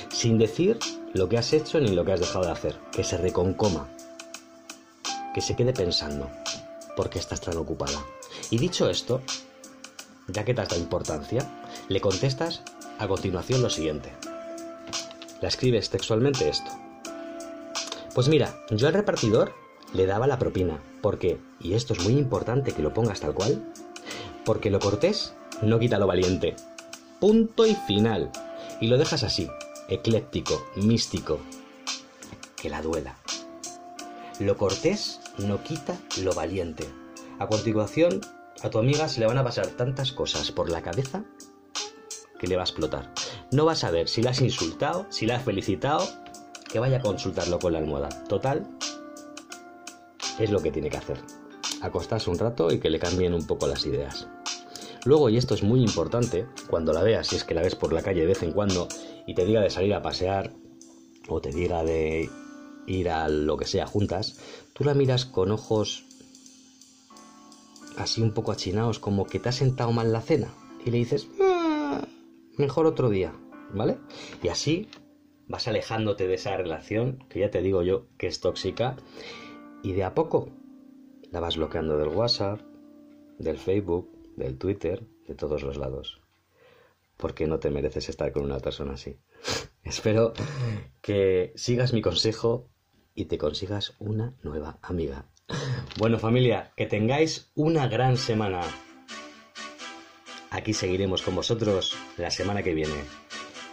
Sin 0.10 0.38
decir 0.38 0.80
lo 1.13 1.27
que 1.30 1.38
has 1.38 1.51
hecho 1.53 1.80
ni 1.80 1.89
lo 1.89 2.06
que 2.06 2.13
has 2.13 2.19
dejado 2.19 2.45
de 2.45 2.51
hacer. 2.51 2.80
Que 2.91 3.03
se 3.03 3.17
reconcoma. 3.17 3.89
Que 5.34 5.41
se 5.41 5.56
quede 5.56 5.73
pensando. 5.73 6.30
Porque 6.95 7.19
estás 7.19 7.41
tan 7.41 7.58
ocupada. 7.58 8.06
Y 8.49 8.58
dicho 8.58 8.89
esto, 8.89 9.21
ya 10.27 10.45
que 10.45 10.53
te 10.53 10.61
has 10.61 10.69
dado 10.69 10.81
importancia, 10.81 11.49
le 11.88 12.01
contestas 12.01 12.63
a 12.99 13.07
continuación 13.07 13.61
lo 13.61 13.69
siguiente. 13.69 14.11
La 15.41 15.47
escribes 15.47 15.89
textualmente 15.89 16.49
esto. 16.49 16.71
Pues 18.13 18.29
mira, 18.29 18.55
yo 18.71 18.88
al 18.88 18.93
repartidor 18.93 19.53
le 19.93 20.05
daba 20.05 20.27
la 20.27 20.39
propina, 20.39 20.79
porque, 21.01 21.39
y 21.59 21.73
esto 21.73 21.93
es 21.93 22.03
muy 22.03 22.13
importante 22.13 22.71
que 22.71 22.81
lo 22.81 22.93
pongas 22.93 23.19
tal 23.19 23.33
cual, 23.33 23.63
porque 24.45 24.69
lo 24.69 24.79
cortés 24.79 25.33
no 25.61 25.79
quita 25.79 25.99
lo 25.99 26.07
valiente. 26.07 26.55
Punto 27.19 27.65
y 27.65 27.75
final. 27.75 28.31
Y 28.81 28.88
lo 28.88 28.97
dejas 28.97 29.23
así, 29.23 29.49
ecléctico, 29.89 30.65
místico. 30.75 31.39
Que 32.55 32.69
la 32.69 32.81
duela. 32.81 33.17
Lo 34.39 34.57
cortés 34.57 35.21
no 35.38 35.63
quita 35.63 35.97
lo 36.21 36.33
valiente. 36.33 36.85
A 37.39 37.47
continuación, 37.47 38.21
a 38.65 38.69
tu 38.71 38.80
amiga 38.80 39.08
se 39.08 39.19
le 39.19 39.28
van 39.28 39.38
a 39.38 39.43
pasar 39.43 39.67
tantas 39.67 40.12
cosas 40.12 40.51
por 40.51 40.71
la 40.71 40.82
cabeza 40.82 41.23
que 42.39 42.47
le 42.47 42.56
va 42.56 42.63
a 42.63 42.65
explotar. 42.65 43.13
No 43.51 43.63
vas 43.63 43.84
a 43.84 43.91
ver 43.91 44.10
si 44.10 44.23
la 44.23 44.32
has 44.32 44.41
insultado, 44.41 45.06
si 45.10 45.28
la 45.28 45.36
has 45.36 45.43
felicitado, 45.43 46.04
que 46.67 46.80
vaya 46.80 46.97
a 46.97 47.01
consultarlo 47.01 47.60
con 47.60 47.73
la 47.73 47.80
almohada. 47.80 48.10
Total, 48.28 48.67
es 50.39 50.49
lo 50.49 50.62
que 50.63 50.71
tiene 50.71 50.89
que 50.89 50.97
hacer. 50.97 51.19
Acostarse 51.82 52.32
un 52.32 52.39
rato 52.39 52.71
y 52.71 52.80
que 52.80 52.89
le 52.89 52.97
cambien 52.97 53.36
un 53.36 53.45
poco 53.45 53.67
las 53.67 53.86
ideas. 53.86 54.28
Luego, 55.06 55.30
y 55.30 55.38
esto 55.38 55.54
es 55.54 55.62
muy 55.62 55.82
importante, 55.82 56.47
cuando 56.67 56.91
la 56.91 57.04
veas, 57.04 57.28
si 57.28 57.36
es 57.36 57.43
que 57.43 57.54
la 57.54 57.62
ves 57.62 57.75
por 57.75 57.93
la 57.93 58.01
calle 58.01 58.21
de 58.21 58.28
vez 58.28 58.41
en 58.41 58.51
cuando 58.51 58.88
y 59.28 59.36
te 59.36 59.45
diga 59.45 59.62
de 59.62 59.69
salir 59.69 59.93
a 59.93 60.01
pasear 60.01 60.54
o 61.28 61.39
te 61.39 61.51
diga 61.51 61.84
de 61.84 62.32
ir 62.88 63.10
a 63.10 63.30
lo 63.30 63.58
que 63.58 63.65
sea 63.65 63.86
juntas, 63.86 64.39
tú 64.73 64.84
la 64.84 64.95
miras 64.95 65.28
con 65.28 65.51
ojos 65.51 66.04
así 67.97 68.21
un 68.21 68.34
poco 68.34 68.51
achinados, 68.51 68.99
como 68.99 69.25
que 69.25 69.39
te 69.39 69.49
ha 69.49 69.51
sentado 69.51 69.91
mal 69.91 70.12
la 70.12 70.21
cena, 70.21 70.53
y 70.86 70.91
le 70.91 70.97
dices, 70.97 71.27
ah, 71.41 72.08
mejor 72.58 72.86
otro 72.86 73.10
día, 73.10 73.34
¿vale? 73.73 73.97
Y 74.43 74.49
así 74.49 74.88
vas 75.47 75.67
alejándote 75.67 76.27
de 76.27 76.36
esa 76.36 76.55
relación, 76.58 77.23
que 77.29 77.39
ya 77.39 77.51
te 77.51 77.62
digo 77.62 77.84
yo 77.84 78.08
que 78.17 78.27
es 78.27 78.39
tóxica, 78.39 78.95
y 79.84 79.93
de 79.93 80.03
a 80.03 80.13
poco 80.13 80.49
la 81.31 81.39
vas 81.39 81.58
bloqueando 81.58 81.97
del 81.97 82.10
WhatsApp, 82.10 82.62
del 83.38 83.58
Facebook, 83.58 84.10
del 84.36 84.58
Twitter, 84.58 85.05
de 85.27 85.36
todos 85.36 85.63
los 85.63 85.77
lados. 85.77 86.21
Porque 87.17 87.47
no 87.47 87.60
te 87.60 87.69
mereces 87.69 88.10
estar 88.10 88.31
con 88.31 88.43
una 88.43 88.60
persona 88.60 88.93
así. 88.93 89.17
Espero 89.84 90.34
que 91.01 91.53
sigas 91.55 91.93
mi 91.93 92.01
consejo 92.01 92.69
y 93.13 93.25
te 93.25 93.38
consigas 93.38 93.95
una 93.99 94.36
nueva 94.43 94.79
amiga. 94.81 95.25
Bueno 95.97 96.19
familia, 96.19 96.71
que 96.75 96.86
tengáis 96.86 97.49
una 97.55 97.88
gran 97.88 98.17
semana. 98.17 98.62
Aquí 100.49 100.73
seguiremos 100.73 101.21
con 101.21 101.36
vosotros 101.36 101.95
la 102.17 102.31
semana 102.31 102.63
que 102.63 102.73
viene. 102.73 103.03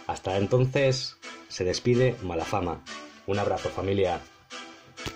Hasta 0.07 0.37
entonces, 0.37 1.17
se 1.49 1.63
despide 1.63 2.15
Malafama. 2.23 2.83
Un 3.27 3.39
abrazo 3.39 3.69
familia. 3.69 4.21